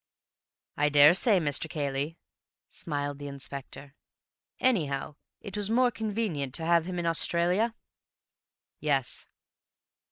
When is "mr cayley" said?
1.39-2.17